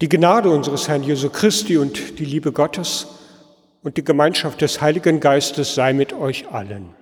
[0.00, 3.06] Die Gnade unseres Herrn Jesu Christi und die Liebe Gottes
[3.84, 6.96] und die Gemeinschaft des Heiligen Geistes sei mit euch allen.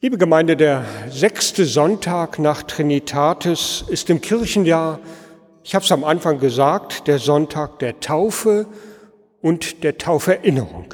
[0.00, 4.98] Liebe Gemeinde, der sechste Sonntag nach Trinitatis ist im Kirchenjahr,
[5.62, 8.66] ich habe es am Anfang gesagt, der Sonntag der Taufe
[9.40, 10.92] und der Tauferinnerung.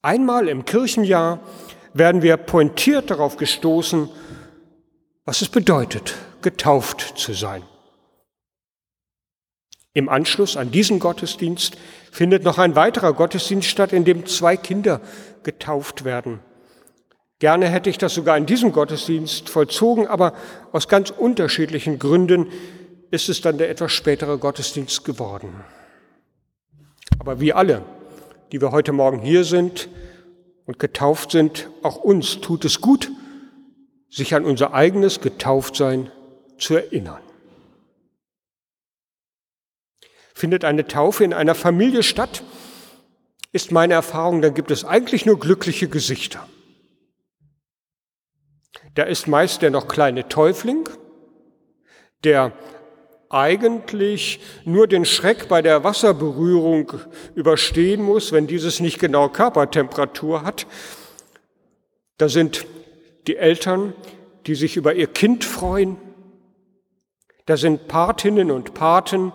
[0.00, 1.40] Einmal im Kirchenjahr
[1.92, 4.08] werden wir pointiert darauf gestoßen,
[5.28, 7.62] was es bedeutet, getauft zu sein.
[9.92, 11.76] Im Anschluss an diesen Gottesdienst
[12.10, 15.02] findet noch ein weiterer Gottesdienst statt, in dem zwei Kinder
[15.42, 16.40] getauft werden.
[17.40, 20.32] Gerne hätte ich das sogar in diesem Gottesdienst vollzogen, aber
[20.72, 22.46] aus ganz unterschiedlichen Gründen
[23.10, 25.62] ist es dann der etwas spätere Gottesdienst geworden.
[27.18, 27.82] Aber wie alle,
[28.50, 29.90] die wir heute Morgen hier sind
[30.64, 33.10] und getauft sind, auch uns tut es gut,
[34.10, 36.10] sich an unser eigenes Getauftsein
[36.58, 37.22] zu erinnern.
[40.34, 42.42] Findet eine Taufe in einer Familie statt,
[43.52, 46.46] ist meine Erfahrung, dann gibt es eigentlich nur glückliche Gesichter.
[48.94, 50.88] Da ist meist der noch kleine Täufling,
[52.24, 52.52] der
[53.30, 56.92] eigentlich nur den Schreck bei der Wasserberührung
[57.34, 60.66] überstehen muss, wenn dieses nicht genau Körpertemperatur hat.
[62.16, 62.66] Da sind
[63.28, 63.92] die Eltern,
[64.46, 65.96] die sich über ihr Kind freuen.
[67.46, 69.32] Da sind Patinnen und Paten,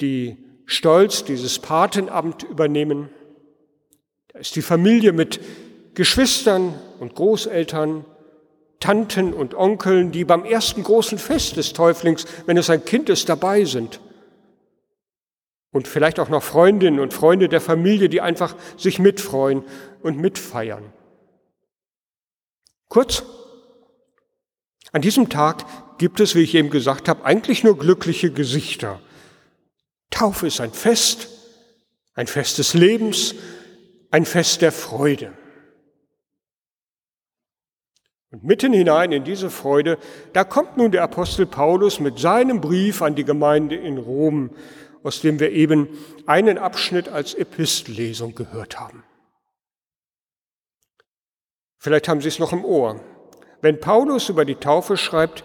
[0.00, 3.08] die stolz dieses Patenamt übernehmen.
[4.28, 5.40] Da ist die Familie mit
[5.94, 8.04] Geschwistern und Großeltern,
[8.80, 13.28] Tanten und Onkeln, die beim ersten großen Fest des Täuflings, wenn es ein Kind ist,
[13.28, 14.00] dabei sind.
[15.72, 19.62] Und vielleicht auch noch Freundinnen und Freunde der Familie, die einfach sich mitfreuen
[20.02, 20.92] und mitfeiern.
[22.88, 23.24] Kurz,
[24.92, 25.64] an diesem Tag
[25.98, 29.00] gibt es, wie ich eben gesagt habe, eigentlich nur glückliche Gesichter.
[30.10, 31.28] Taufe ist ein Fest,
[32.14, 33.34] ein Fest des Lebens,
[34.10, 35.32] ein Fest der Freude.
[38.30, 39.98] Und mitten hinein in diese Freude,
[40.32, 44.50] da kommt nun der Apostel Paulus mit seinem Brief an die Gemeinde in Rom,
[45.02, 45.88] aus dem wir eben
[46.26, 49.04] einen Abschnitt als Epistellesung gehört haben.
[51.86, 53.00] Vielleicht haben Sie es noch im Ohr.
[53.60, 55.44] Wenn Paulus über die Taufe schreibt,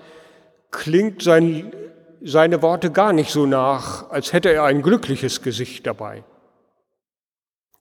[0.71, 1.71] klingt sein,
[2.19, 6.23] seine Worte gar nicht so nach, als hätte er ein glückliches Gesicht dabei.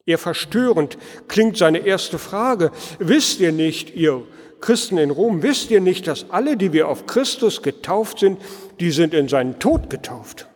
[0.05, 2.71] Eher verstörend klingt seine erste Frage.
[2.99, 4.27] Wisst ihr nicht, ihr
[4.61, 8.43] Christen in Rom, wisst ihr nicht, dass alle, die wir auf Christus getauft sind,
[8.79, 10.49] die sind in seinen Tod getauft?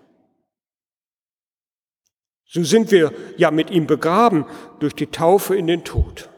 [2.45, 4.45] So sind wir ja mit ihm begraben
[4.79, 6.29] durch die Taufe in den Tod.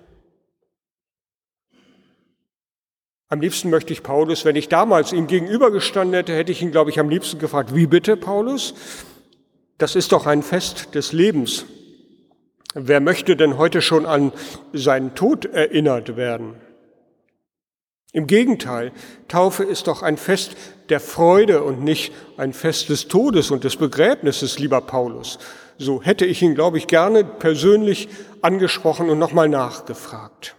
[3.29, 6.91] Am liebsten möchte ich Paulus, wenn ich damals ihm gegenübergestanden hätte, hätte ich ihn, glaube
[6.91, 8.75] ich, am liebsten gefragt, wie bitte, Paulus?
[9.79, 11.67] Das ist doch ein Fest des Lebens.
[12.75, 14.33] Wer möchte denn heute schon an
[14.73, 16.55] seinen Tod erinnert werden?
[18.13, 18.93] Im Gegenteil,
[19.27, 20.57] Taufe ist doch ein Fest
[20.89, 25.39] der Freude und nicht ein Fest des Todes und des Begräbnisses, lieber Paulus.
[25.79, 28.09] So hätte ich ihn, glaube ich, gerne persönlich
[28.41, 30.55] angesprochen und nochmal nachgefragt.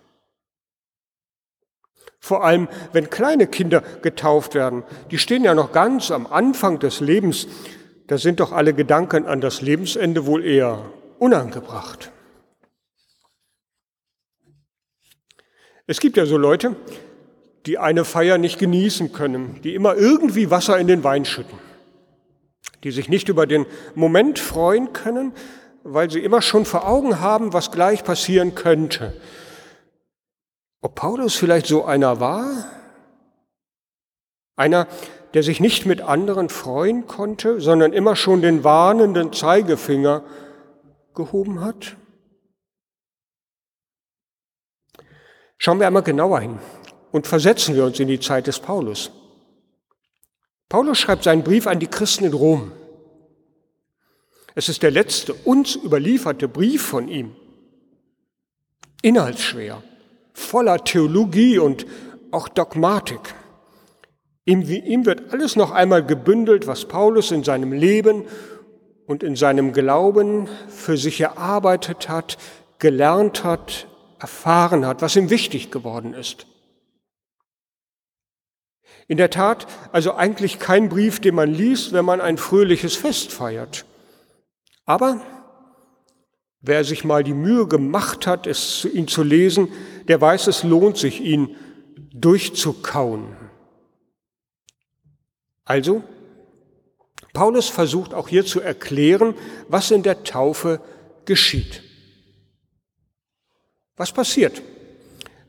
[2.28, 7.00] Vor allem, wenn kleine Kinder getauft werden, die stehen ja noch ganz am Anfang des
[7.00, 7.48] Lebens,
[8.08, 12.12] da sind doch alle Gedanken an das Lebensende wohl eher unangebracht.
[15.86, 16.76] Es gibt ja so Leute,
[17.66, 21.58] die eine Feier nicht genießen können, die immer irgendwie Wasser in den Wein schütten,
[22.84, 23.66] die sich nicht über den
[23.96, 25.32] Moment freuen können,
[25.84, 29.14] weil sie immer schon vor Augen haben, was gleich passieren könnte.
[30.82, 32.66] Ob Paulus vielleicht so einer war?
[34.56, 34.88] Einer,
[35.34, 40.24] der sich nicht mit anderen freuen konnte, sondern immer schon den warnenden Zeigefinger
[41.14, 41.96] gehoben hat?
[45.58, 46.60] Schauen wir einmal genauer hin
[47.12, 49.12] und versetzen wir uns in die Zeit des Paulus.
[50.70, 52.72] Paulus schreibt seinen Brief an die Christen in Rom.
[54.54, 57.36] Es ist der letzte uns überlieferte Brief von ihm.
[59.02, 59.82] Inhaltsschwer,
[60.38, 61.86] voller Theologie und
[62.32, 63.34] auch Dogmatik.
[64.46, 68.24] Ihm, wird alles noch einmal gebündelt, was Paulus in seinem Leben
[69.06, 72.38] und in seinem Glauben für sich erarbeitet hat,
[72.80, 73.88] gelernt hat,
[74.20, 76.48] erfahren hat, was ihm wichtig geworden ist.
[79.08, 83.34] In der Tat, also eigentlich kein Brief, den man liest, wenn man ein fröhliches Fest
[83.34, 83.86] feiert.
[84.86, 85.20] Aber
[86.68, 89.70] wer sich mal die Mühe gemacht hat, es, ihn zu lesen,
[90.08, 91.56] der weiß, es lohnt sich, ihn
[92.14, 93.36] durchzukauen.
[95.66, 96.04] Also,
[97.34, 99.36] Paulus versucht auch hier zu erklären,
[99.68, 100.82] was in der Taufe
[101.26, 101.84] geschieht.
[103.96, 104.62] Was passiert,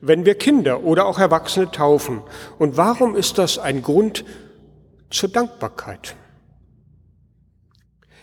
[0.01, 2.21] wenn wir Kinder oder auch Erwachsene taufen?
[2.57, 4.25] Und warum ist das ein Grund
[5.09, 6.15] zur Dankbarkeit?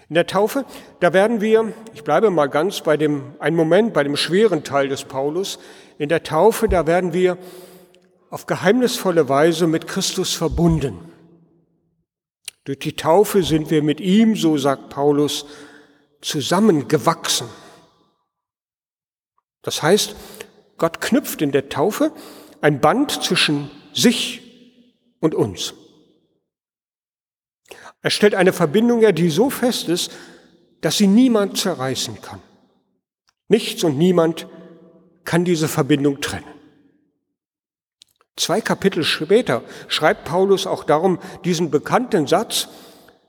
[0.08, 0.64] In der Taufe,
[1.00, 4.88] da werden wir, ich bleibe mal ganz bei dem, einen Moment bei dem schweren Teil
[4.88, 5.58] des Paulus,
[5.98, 7.38] in der Taufe, da werden wir
[8.30, 10.98] auf geheimnisvolle Weise mit Christus verbunden.
[12.64, 15.46] Durch die Taufe sind wir mit ihm, so sagt Paulus,
[16.20, 17.48] zusammengewachsen.
[19.62, 20.14] Das heißt,
[20.76, 22.12] Gott knüpft in der Taufe
[22.60, 24.42] ein Band zwischen sich
[25.20, 25.74] und uns.
[28.02, 30.10] Er stellt eine Verbindung her, die so fest ist,
[30.80, 32.40] dass sie niemand zerreißen kann.
[33.48, 34.46] Nichts und niemand
[35.24, 36.44] kann diese Verbindung trennen.
[38.36, 42.68] Zwei Kapitel später schreibt Paulus auch darum diesen bekannten Satz,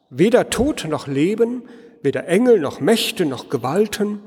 [0.09, 1.63] weder Tod noch Leben,
[2.03, 4.19] weder Engel noch Mächte noch Gewalten,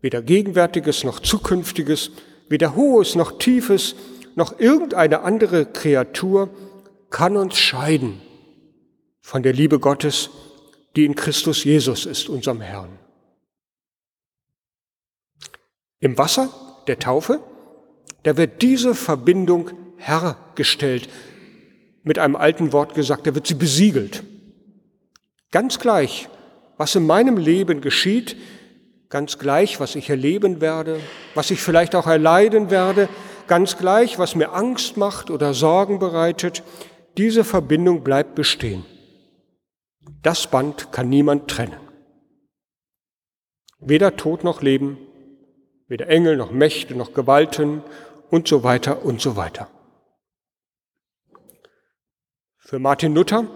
[0.00, 2.10] weder Gegenwärtiges noch Zukünftiges,
[2.48, 3.94] weder Hohes noch Tiefes,
[4.34, 6.50] noch irgendeine andere Kreatur
[7.10, 8.20] kann uns scheiden
[9.26, 10.30] von der Liebe Gottes,
[10.94, 12.96] die in Christus Jesus ist, unserem Herrn.
[15.98, 16.48] Im Wasser
[16.86, 17.40] der Taufe,
[18.22, 21.08] da wird diese Verbindung hergestellt.
[22.04, 24.22] Mit einem alten Wort gesagt, da wird sie besiegelt.
[25.50, 26.28] Ganz gleich,
[26.76, 28.36] was in meinem Leben geschieht,
[29.08, 31.00] ganz gleich, was ich erleben werde,
[31.34, 33.08] was ich vielleicht auch erleiden werde,
[33.48, 36.62] ganz gleich, was mir Angst macht oder Sorgen bereitet,
[37.18, 38.84] diese Verbindung bleibt bestehen.
[40.22, 41.76] Das Band kann niemand trennen.
[43.78, 44.98] Weder Tod noch Leben,
[45.88, 47.82] weder Engel noch Mächte noch Gewalten
[48.30, 49.68] und so weiter und so weiter.
[52.58, 53.46] Für Martin Luther,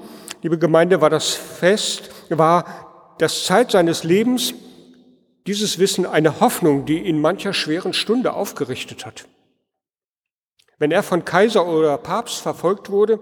[0.42, 4.54] liebe Gemeinde, war das Fest, war das Zeit seines Lebens
[5.46, 9.26] dieses Wissen eine Hoffnung, die in mancher schweren Stunde aufgerichtet hat.
[10.78, 13.20] Wenn er von Kaiser oder Papst verfolgt wurde,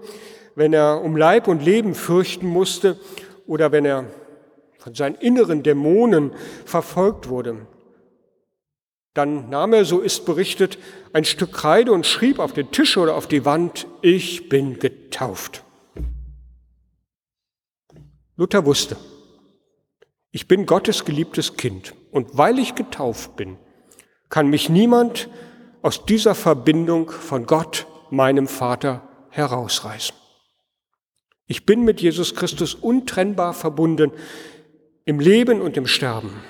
[0.55, 2.97] wenn er um Leib und Leben fürchten musste
[3.47, 4.05] oder wenn er
[4.77, 6.31] von seinen inneren Dämonen
[6.65, 7.67] verfolgt wurde.
[9.13, 10.77] Dann nahm er, so ist berichtet,
[11.13, 15.63] ein Stück Kreide und schrieb auf den Tisch oder auf die Wand, ich bin getauft.
[18.37, 18.95] Luther wusste,
[20.31, 23.57] ich bin Gottes geliebtes Kind und weil ich getauft bin,
[24.29, 25.29] kann mich niemand
[25.81, 30.18] aus dieser Verbindung von Gott, meinem Vater, herausreißen.
[31.49, 34.11] Ich bin mit Jesus Christus untrennbar verbunden
[35.03, 36.43] im Leben und im Sterben.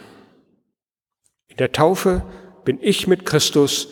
[1.47, 2.21] In der Taufe
[2.65, 3.87] bin ich mit Christus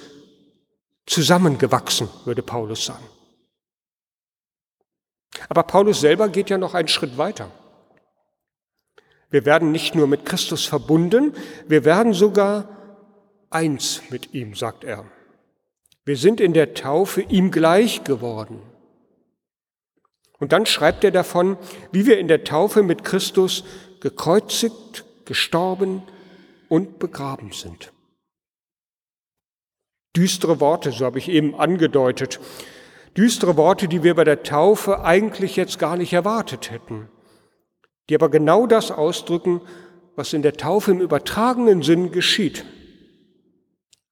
[1.06, 3.06] zusammengewachsen, würde Paulus sagen.
[5.48, 7.52] Aber Paulus selber geht ja noch einen Schritt weiter.
[9.30, 11.34] Wir werden nicht nur mit Christus verbunden,
[11.70, 12.68] wir werden sogar
[13.50, 15.06] eins mit ihm, sagt er.
[16.04, 18.60] Wir sind in der Taufe ihm gleich geworden.
[20.40, 21.58] Und dann schreibt er davon,
[21.92, 23.64] wie wir in der Taufe mit Christus
[24.00, 26.04] gekreuzigt, gestorben
[26.70, 27.92] und begraben sind.
[30.16, 32.40] Düstere Worte, so habe ich eben angedeutet.
[33.16, 37.10] Düstere Worte, die wir bei der Taufe eigentlich jetzt gar nicht erwartet hätten,
[38.10, 39.62] die aber genau das ausdrücken,
[40.16, 42.66] was in der Taufe im übertragenen Sinn geschieht.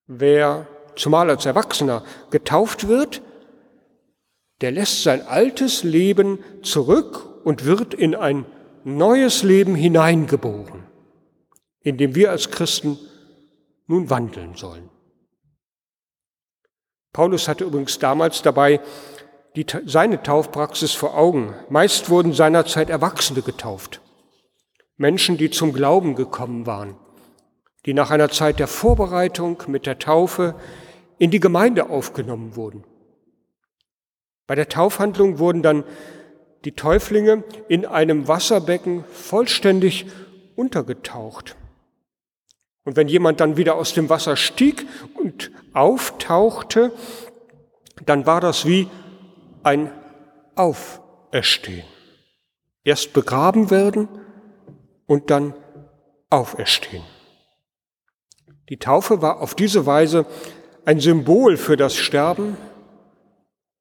[0.07, 3.21] Wer zumal als Erwachsener getauft wird,
[4.65, 8.47] der lässt sein altes Leben zurück und wird in ein
[8.83, 10.85] neues Leben hineingeboren,
[11.81, 12.97] in dem wir als Christen
[13.85, 14.89] nun wandeln sollen.
[17.13, 18.81] Paulus hatte übrigens damals dabei
[19.55, 21.53] die, seine Taufpraxis vor Augen.
[21.69, 24.01] Meist wurden seinerzeit Erwachsene getauft,
[24.97, 26.95] Menschen, die zum Glauben gekommen waren,
[27.85, 30.55] die nach einer Zeit der Vorbereitung mit der Taufe
[31.19, 32.83] in die Gemeinde aufgenommen wurden.
[34.47, 35.83] Bei der Taufhandlung wurden dann
[36.65, 40.07] die Täuflinge in einem Wasserbecken vollständig
[40.55, 41.55] untergetaucht.
[42.83, 44.85] Und wenn jemand dann wieder aus dem Wasser stieg
[45.15, 46.91] und auftauchte,
[48.05, 48.87] dann war das wie
[49.63, 49.91] ein
[50.55, 51.85] Auferstehen.
[52.83, 54.07] Erst begraben werden
[55.07, 55.55] und dann
[56.29, 57.03] auferstehen.
[58.69, 60.25] Die Taufe war auf diese Weise
[60.85, 62.57] ein Symbol für das Sterben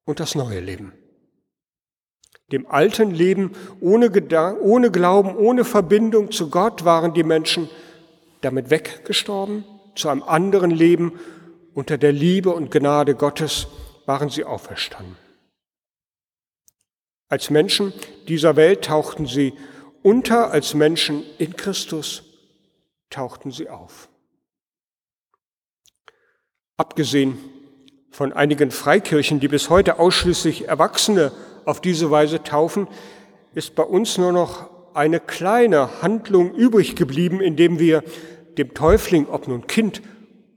[0.05, 0.93] und das neue Leben.
[2.51, 7.69] Dem alten Leben ohne, Gedank ohne Glauben, ohne Verbindung zu Gott waren die Menschen
[8.41, 9.65] damit weggestorben.
[9.95, 11.19] Zu einem anderen Leben
[11.73, 13.67] unter der Liebe und Gnade Gottes
[14.05, 15.17] waren sie auferstanden.
[17.27, 17.93] Als Menschen
[18.27, 19.53] dieser Welt tauchten sie
[20.03, 22.23] unter, als Menschen in Christus
[23.09, 24.09] tauchten sie auf.
[26.77, 27.39] Abgesehen
[28.15, 31.33] von einigen Freikirchen, die bis heute ausschließlich Erwachsene
[31.65, 32.87] auf diese Weise taufen,
[33.53, 38.05] ist bei uns nur noch eine kleine Handlung übrig geblieben, indem wir
[38.57, 40.01] dem Täufling, ob nun Kind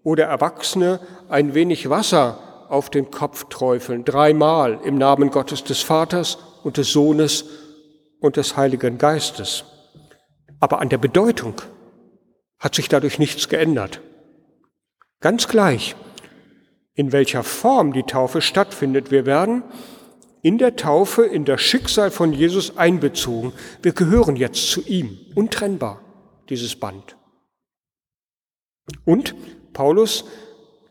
[0.04, 2.38] oder Erwachsene, ein wenig Wasser
[2.68, 7.44] auf den Kopf träufeln, dreimal im Namen Gottes des Vaters und des Sohnes
[8.20, 9.64] und des Heiligen Geistes.
[10.60, 11.54] Aber an der Bedeutung
[12.60, 14.00] hat sich dadurch nichts geändert.
[15.18, 15.96] Ganz gleich,
[16.98, 19.62] in welcher Form die Taufe stattfindet, wir werden
[20.42, 23.52] in der Taufe in das Schicksal von Jesus einbezogen.
[23.82, 26.00] Wir gehören jetzt zu ihm, untrennbar,
[26.48, 27.16] dieses Band.
[29.04, 29.36] Und
[29.74, 30.24] Paulus,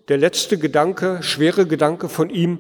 [0.08, 2.60] der letzte Gedanke, schwere Gedanke von ihm,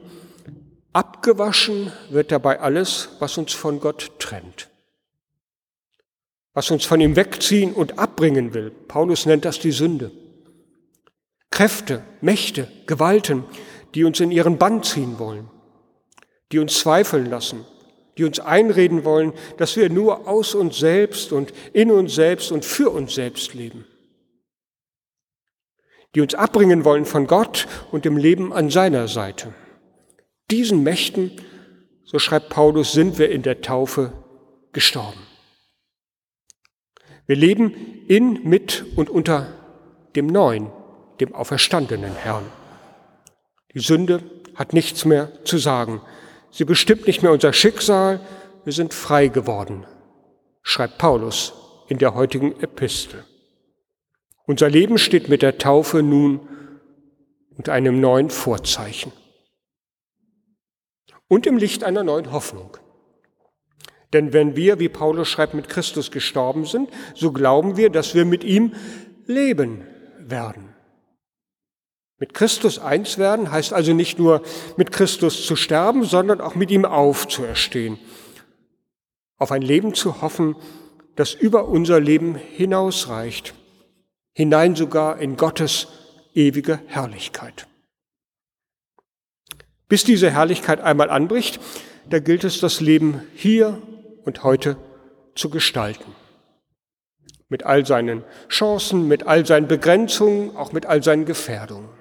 [0.91, 4.67] abgewaschen wird dabei alles, was uns von Gott trennt.
[6.53, 8.71] Was uns von ihm wegziehen und abbringen will.
[8.89, 10.11] Paulus nennt das die Sünde.
[11.57, 13.43] Kräfte, Mächte, Gewalten,
[13.95, 15.49] die uns in ihren Bann ziehen wollen
[16.51, 17.65] die uns zweifeln lassen,
[18.17, 22.65] die uns einreden wollen, dass wir nur aus uns selbst und in uns selbst und
[22.65, 23.85] für uns selbst leben,
[26.15, 29.53] die uns abbringen wollen von Gott und dem Leben an seiner Seite.
[30.49, 31.31] Diesen Mächten,
[32.05, 34.13] so schreibt Paulus, sind wir in der Taufe
[34.71, 35.19] gestorben.
[37.25, 37.73] Wir leben
[38.07, 39.53] in, mit und unter
[40.15, 40.71] dem neuen,
[41.19, 42.45] dem auferstandenen Herrn.
[43.73, 44.23] Die Sünde
[44.55, 46.01] hat nichts mehr zu sagen.
[46.51, 48.19] Sie bestimmt nicht mehr unser Schicksal,
[48.63, 49.85] wir sind frei geworden,
[50.61, 51.53] schreibt Paulus
[51.87, 53.23] in der heutigen Epistel.
[54.45, 56.47] Unser Leben steht mit der Taufe nun
[57.55, 59.11] unter einem neuen Vorzeichen
[61.27, 62.77] und im Licht einer neuen Hoffnung.
[64.13, 68.23] Denn wenn wir, wie Paulus schreibt, mit Christus gestorben sind, so glauben wir, dass wir
[68.25, 68.73] mit ihm
[69.25, 69.85] leben
[70.19, 70.76] werden.
[72.19, 74.41] Mit Christus eins werden heißt also nicht nur
[74.75, 77.99] mit Christus zu sterben, sondern auch mit ihm aufzuerstehen.
[79.37, 80.55] Auf ein Leben zu hoffen,
[81.15, 83.53] das über unser Leben hinausreicht,
[84.33, 85.87] hinein sogar in Gottes
[86.33, 87.67] ewige Herrlichkeit.
[89.87, 91.59] Bis diese Herrlichkeit einmal anbricht,
[92.09, 93.81] da gilt es, das Leben hier
[94.25, 94.77] und heute
[95.35, 96.15] zu gestalten.
[97.47, 101.96] Mit all seinen Chancen, mit all seinen Begrenzungen, auch mit all seinen Gefährdungen.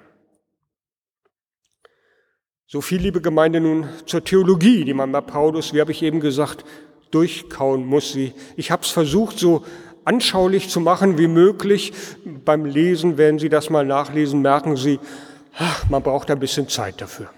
[2.69, 6.19] So viel, liebe Gemeinde, nun zur Theologie, die man bei Paulus, wie habe ich eben
[6.19, 6.65] gesagt,
[7.11, 8.33] durchkauen muss sie.
[8.57, 9.63] Ich habe es versucht, so
[10.03, 11.93] anschaulich zu machen wie möglich.
[12.25, 14.99] Beim Lesen, wenn Sie das mal nachlesen, merken Sie,
[15.53, 17.29] ach, man braucht ein bisschen Zeit dafür.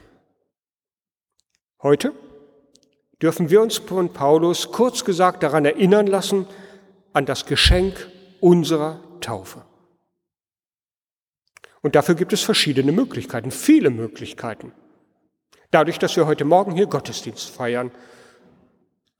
[1.83, 2.11] Heute
[3.21, 6.47] dürfen wir uns von Paulus kurz gesagt daran erinnern lassen,
[7.13, 8.09] an das Geschenk
[8.39, 9.63] unserer Taufe.
[11.83, 14.73] Und dafür gibt es verschiedene Möglichkeiten, viele Möglichkeiten.
[15.71, 17.91] Dadurch, dass wir heute Morgen hier Gottesdienst feiern,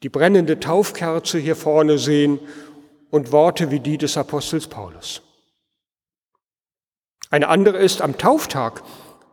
[0.02, 2.40] die brennende Taufkerze hier vorne sehen
[3.12, 5.22] und Worte wie die des Apostels Paulus.
[7.30, 8.82] Eine andere ist am Tauftag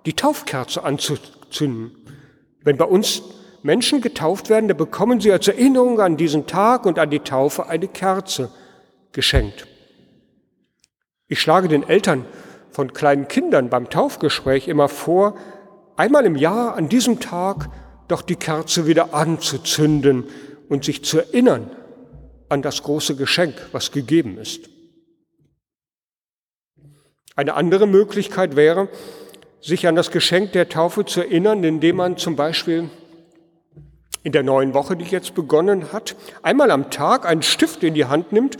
[0.04, 1.96] die Taufkerze anzuzünden.
[2.62, 3.22] Wenn bei uns
[3.62, 7.66] Menschen getauft werden, dann bekommen sie als Erinnerung an diesen Tag und an die Taufe
[7.66, 8.50] eine Kerze
[9.12, 9.66] geschenkt.
[11.28, 12.26] Ich schlage den Eltern
[12.70, 15.36] von kleinen Kindern beim Taufgespräch immer vor,
[15.96, 17.68] einmal im Jahr an diesem Tag
[18.08, 20.24] doch die Kerze wieder anzuzünden
[20.68, 21.70] und sich zu erinnern
[22.48, 24.68] an das große Geschenk, was gegeben ist.
[27.34, 28.88] Eine andere Möglichkeit wäre,
[29.60, 32.88] sich an das Geschenk der Taufe zu erinnern, indem man zum Beispiel
[34.22, 38.06] in der neuen Woche, die jetzt begonnen hat, einmal am Tag einen Stift in die
[38.06, 38.56] Hand nimmt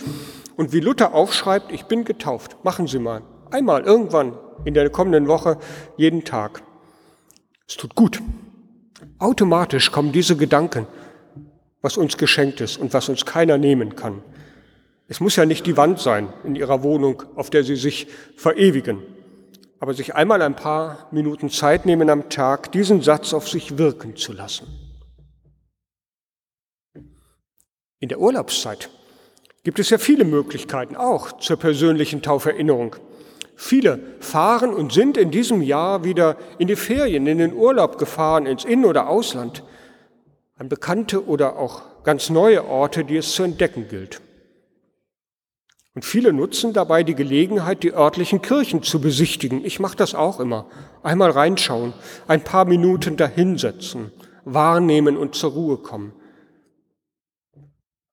[0.57, 2.57] und wie Luther aufschreibt, ich bin getauft.
[2.65, 3.23] Machen Sie mal.
[3.51, 5.59] Einmal, irgendwann in der kommenden Woche,
[5.97, 6.63] jeden Tag.
[7.69, 8.23] Es tut gut.
[9.19, 10.87] Automatisch kommen diese Gedanken,
[11.83, 14.23] was uns geschenkt ist und was uns keiner nehmen kann.
[15.09, 19.03] Es muss ja nicht die Wand sein in Ihrer Wohnung, auf der Sie sich verewigen,
[19.79, 24.17] aber sich einmal ein paar Minuten Zeit nehmen am Tag, diesen Satz auf sich wirken
[24.17, 24.67] zu lassen.
[28.01, 28.91] In der Urlaubszeit
[29.63, 32.97] gibt es ja viele Möglichkeiten auch zur persönlichen Tauferinnerung.
[33.57, 38.45] Viele fahren und sind in diesem Jahr wieder in die Ferien, in den Urlaub gefahren,
[38.45, 39.65] ins In- oder Ausland,
[40.57, 44.21] an bekannte oder auch ganz neue Orte, die es zu entdecken gilt.
[45.95, 49.65] Und viele nutzen dabei die Gelegenheit, die örtlichen Kirchen zu besichtigen.
[49.65, 50.67] Ich mache das auch immer.
[51.03, 51.95] Einmal reinschauen,
[52.29, 54.13] ein paar Minuten dahinsetzen,
[54.45, 56.13] wahrnehmen und zur Ruhe kommen.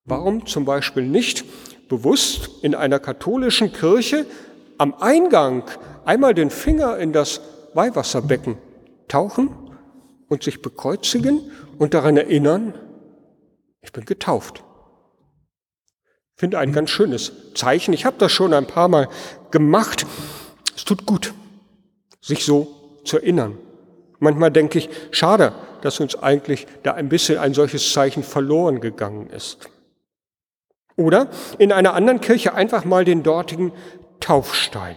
[0.05, 1.43] Warum zum Beispiel nicht
[1.89, 4.25] bewusst in einer katholischen Kirche
[4.77, 5.63] am Eingang
[6.05, 7.41] einmal den Finger in das
[7.73, 8.57] Weihwasserbecken
[9.07, 9.49] tauchen
[10.29, 12.73] und sich bekreuzigen und daran erinnern,
[13.81, 14.63] ich bin getauft.
[16.35, 17.93] Ich finde ein ganz schönes Zeichen.
[17.93, 19.07] Ich habe das schon ein paar Mal
[19.51, 20.05] gemacht.
[20.75, 21.33] Es tut gut,
[22.21, 23.57] sich so zu erinnern.
[24.19, 29.27] Manchmal denke ich, schade, dass uns eigentlich da ein bisschen ein solches Zeichen verloren gegangen
[29.27, 29.69] ist.
[30.95, 31.27] Oder
[31.57, 33.71] in einer anderen Kirche einfach mal den dortigen
[34.19, 34.95] Taufstein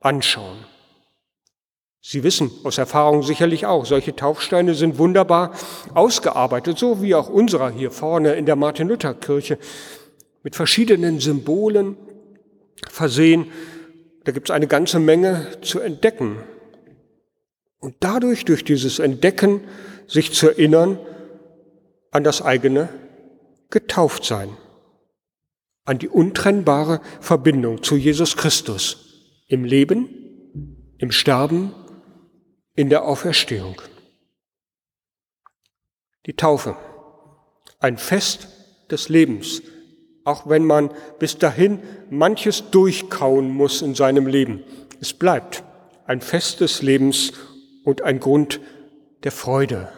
[0.00, 0.64] anschauen.
[2.02, 5.52] Sie wissen aus Erfahrung sicherlich auch, solche Taufsteine sind wunderbar
[5.92, 9.58] ausgearbeitet, so wie auch unserer hier vorne in der Martin-Luther-Kirche,
[10.42, 11.96] mit verschiedenen Symbolen
[12.88, 13.52] versehen.
[14.24, 16.38] Da gibt es eine ganze Menge zu entdecken.
[17.80, 19.60] Und dadurch, durch dieses Entdecken,
[20.06, 20.98] sich zu erinnern
[22.10, 22.88] an das eigene
[23.70, 24.56] Getauftsein
[25.84, 29.10] an die untrennbare Verbindung zu Jesus Christus
[29.48, 30.08] im Leben,
[30.98, 31.72] im Sterben,
[32.76, 33.80] in der Auferstehung.
[36.26, 36.76] Die Taufe,
[37.78, 38.48] ein Fest
[38.90, 39.62] des Lebens,
[40.24, 44.62] auch wenn man bis dahin manches durchkauen muss in seinem Leben.
[45.00, 45.64] Es bleibt
[46.06, 47.32] ein Fest des Lebens
[47.84, 48.60] und ein Grund
[49.24, 49.88] der Freude.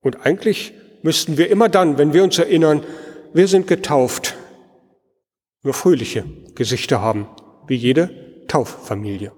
[0.00, 2.82] Und eigentlich müssten wir immer dann, wenn wir uns erinnern,
[3.32, 4.36] wir sind getauft,
[5.64, 7.26] nur fröhliche Gesichter haben,
[7.66, 9.32] wie jede Tauffamilie.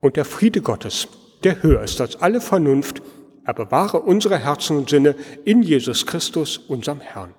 [0.00, 1.08] Und der Friede Gottes,
[1.44, 3.02] der höher ist als alle Vernunft,
[3.44, 7.34] er bewahre unsere Herzen und Sinne in Jesus Christus, unserem Herrn.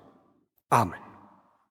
[0.70, 1.07] Amen.